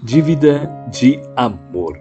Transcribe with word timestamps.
Dívida 0.00 0.70
de 0.92 1.20
amor. 1.34 1.98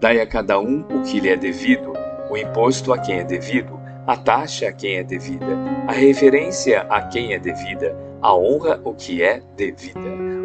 Dai 0.00 0.20
a 0.20 0.26
cada 0.26 0.60
um 0.60 0.82
o 0.82 1.02
que 1.02 1.18
lhe 1.18 1.30
é 1.30 1.36
devido, 1.36 1.92
o 2.30 2.36
imposto 2.36 2.92
a 2.92 2.98
quem 2.98 3.18
é 3.18 3.24
devido, 3.24 3.76
a 4.06 4.16
taxa 4.16 4.68
a 4.68 4.72
quem 4.72 4.98
é 4.98 5.02
devida, 5.02 5.58
a 5.88 5.92
referência 5.92 6.82
a 6.82 7.02
quem 7.02 7.34
é 7.34 7.40
devida, 7.40 7.96
a 8.22 8.32
honra 8.36 8.80
o 8.84 8.94
que 8.94 9.20
é 9.20 9.42
devida. 9.56 9.98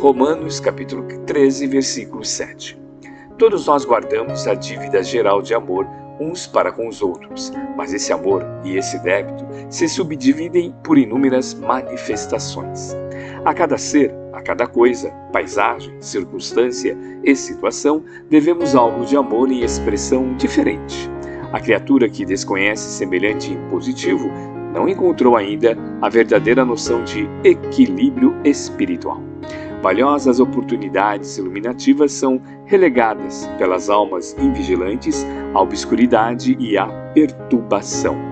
Romanos 0.00 0.58
capítulo 0.58 1.06
13, 1.24 1.68
versículo 1.68 2.24
7. 2.24 2.76
Todos 3.38 3.68
nós 3.68 3.84
guardamos 3.84 4.48
a 4.48 4.54
dívida 4.54 5.00
geral 5.00 5.40
de 5.40 5.54
amor 5.54 5.86
uns 6.18 6.48
para 6.48 6.72
com 6.72 6.88
os 6.88 7.00
outros, 7.00 7.52
mas 7.76 7.94
esse 7.94 8.12
amor 8.12 8.44
e 8.64 8.76
esse 8.76 8.98
débito 8.98 9.46
se 9.70 9.88
subdividem 9.88 10.74
por 10.82 10.98
inúmeras 10.98 11.54
manifestações. 11.54 12.96
A 13.44 13.54
cada 13.54 13.78
ser 13.78 14.12
a 14.38 14.42
cada 14.42 14.68
coisa, 14.68 15.10
paisagem, 15.32 16.00
circunstância 16.00 16.96
e 17.24 17.34
situação, 17.34 18.04
devemos 18.30 18.74
algo 18.76 19.04
de 19.04 19.16
amor 19.16 19.50
em 19.50 19.64
expressão 19.64 20.36
diferente. 20.36 21.10
A 21.52 21.58
criatura 21.58 22.08
que 22.08 22.24
desconhece 22.24 22.88
semelhante 22.88 23.52
impositivo 23.52 24.30
não 24.72 24.88
encontrou 24.88 25.36
ainda 25.36 25.76
a 26.00 26.08
verdadeira 26.08 26.64
noção 26.64 27.02
de 27.02 27.28
equilíbrio 27.42 28.36
espiritual. 28.44 29.20
Valiosas 29.82 30.38
oportunidades 30.38 31.36
iluminativas 31.36 32.12
são 32.12 32.40
relegadas 32.66 33.48
pelas 33.58 33.90
almas 33.90 34.36
invigilantes 34.38 35.26
à 35.54 35.60
obscuridade 35.60 36.56
e 36.60 36.78
à 36.78 36.86
perturbação. 37.12 38.27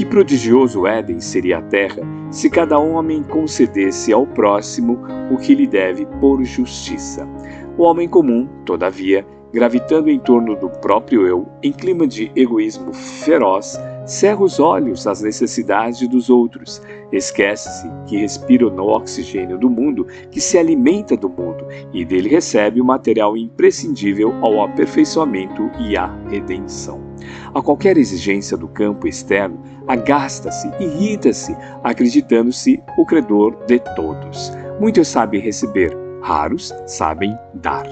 Que 0.00 0.06
prodigioso 0.06 0.86
Éden 0.86 1.20
seria 1.20 1.58
a 1.58 1.60
terra 1.60 2.00
se 2.30 2.48
cada 2.48 2.78
homem 2.78 3.22
concedesse 3.22 4.10
ao 4.14 4.26
próximo 4.26 4.98
o 5.30 5.36
que 5.36 5.54
lhe 5.54 5.66
deve 5.66 6.06
por 6.22 6.42
justiça. 6.42 7.28
O 7.76 7.82
homem 7.82 8.08
comum, 8.08 8.48
todavia, 8.64 9.26
gravitando 9.52 10.08
em 10.08 10.18
torno 10.18 10.56
do 10.56 10.70
próprio 10.70 11.26
eu, 11.26 11.46
em 11.62 11.70
clima 11.70 12.06
de 12.06 12.32
egoísmo 12.34 12.94
feroz, 12.94 13.78
cerra 14.06 14.42
os 14.42 14.58
olhos 14.58 15.06
às 15.06 15.20
necessidades 15.20 16.08
dos 16.08 16.30
outros, 16.30 16.80
esquece-se 17.12 17.86
que 18.06 18.16
respira 18.16 18.70
no 18.70 18.86
oxigênio 18.86 19.58
do 19.58 19.68
mundo, 19.68 20.06
que 20.30 20.40
se 20.40 20.56
alimenta 20.56 21.14
do 21.14 21.28
mundo 21.28 21.66
e 21.92 22.06
dele 22.06 22.30
recebe 22.30 22.80
o 22.80 22.84
material 22.86 23.36
imprescindível 23.36 24.32
ao 24.40 24.62
aperfeiçoamento 24.62 25.70
e 25.78 25.94
à 25.94 26.06
redenção. 26.30 27.09
A 27.54 27.62
qualquer 27.62 27.96
exigência 27.96 28.56
do 28.56 28.68
campo 28.68 29.06
externo, 29.06 29.60
agasta-se, 29.88 30.70
irrita-se, 30.80 31.56
acreditando-se 31.82 32.82
o 32.96 33.04
credor 33.04 33.56
de 33.66 33.78
todos. 33.96 34.52
Muitos 34.80 35.08
sabem 35.08 35.40
receber, 35.40 35.96
raros 36.22 36.72
sabem 36.86 37.36
dar. 37.54 37.84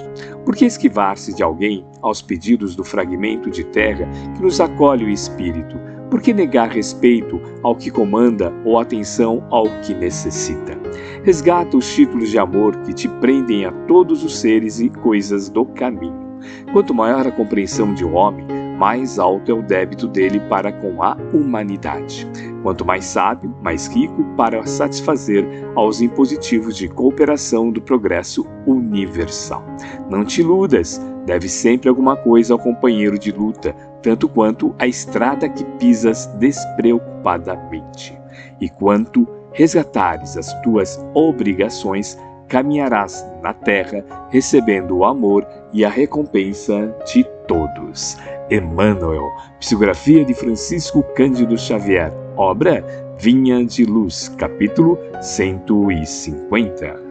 Por 0.45 0.55
que 0.55 0.65
esquivar-se 0.65 1.33
de 1.33 1.43
alguém 1.43 1.85
aos 2.01 2.21
pedidos 2.21 2.75
do 2.75 2.83
fragmento 2.83 3.49
de 3.49 3.63
terra 3.65 4.07
que 4.35 4.41
nos 4.41 4.59
acolhe 4.59 5.05
o 5.05 5.09
espírito? 5.09 5.77
Por 6.09 6.21
que 6.21 6.33
negar 6.33 6.69
respeito 6.69 7.39
ao 7.61 7.75
que 7.75 7.91
comanda 7.91 8.51
ou 8.65 8.79
atenção 8.79 9.45
ao 9.51 9.65
que 9.81 9.93
necessita? 9.93 10.77
Resgata 11.23 11.77
os 11.77 11.93
títulos 11.93 12.29
de 12.29 12.39
amor 12.39 12.75
que 12.77 12.93
te 12.93 13.07
prendem 13.07 13.65
a 13.65 13.71
todos 13.87 14.23
os 14.23 14.39
seres 14.39 14.79
e 14.79 14.89
coisas 14.89 15.49
do 15.49 15.65
caminho. 15.65 16.29
Quanto 16.71 16.93
maior 16.93 17.27
a 17.27 17.31
compreensão 17.31 17.93
de 17.93 18.03
um 18.03 18.15
homem, 18.15 18.45
mais 18.79 19.19
alto 19.19 19.51
é 19.51 19.53
o 19.53 19.61
débito 19.61 20.07
dele 20.07 20.39
para 20.39 20.71
com 20.71 21.03
a 21.03 21.17
humanidade. 21.33 22.25
Quanto 22.63 22.85
mais 22.85 23.03
sábio, 23.03 23.53
mais 23.61 23.87
rico 23.87 24.23
para 24.37 24.65
satisfazer 24.65 25.45
aos 25.75 25.99
impositivos 25.99 26.77
de 26.77 26.87
cooperação 26.87 27.71
do 27.71 27.81
progresso 27.81 28.47
universal. 28.65 29.61
Não 30.09 30.23
te 30.23 30.39
iludas, 30.39 30.99
deve 31.25 31.49
sempre 31.49 31.89
alguma 31.89 32.15
coisa 32.15 32.53
ao 32.53 32.59
companheiro 32.59 33.19
de 33.19 33.33
luta, 33.33 33.75
tanto 34.01 34.29
quanto 34.29 34.73
a 34.79 34.87
estrada 34.87 35.49
que 35.49 35.65
pisas 35.77 36.27
despreocupadamente. 36.39 38.17
E 38.61 38.69
quanto 38.69 39.27
resgatares 39.51 40.37
as 40.37 40.53
tuas 40.61 41.05
obrigações, 41.13 42.17
caminharás 42.47 43.25
na 43.43 43.53
terra 43.53 44.05
recebendo 44.29 44.95
o 44.95 45.03
amor 45.03 45.45
e 45.73 45.83
a 45.83 45.89
recompensa 45.89 46.95
de 47.05 47.25
todos. 47.45 48.17
Emmanuel, 48.49 49.31
psicografia 49.59 50.25
de 50.25 50.33
Francisco 50.33 51.03
Cândido 51.15 51.57
Xavier, 51.57 52.11
obra 52.35 52.83
Vinha 53.19 53.63
de 53.65 53.85
Luz, 53.85 54.29
capítulo 54.37 54.97
150. 55.21 57.08